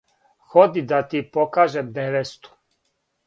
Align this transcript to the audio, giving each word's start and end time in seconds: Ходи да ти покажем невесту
Ходи 0.49 0.81
да 0.91 1.01
ти 1.07 1.21
покажем 1.23 1.91
невесту 1.95 2.49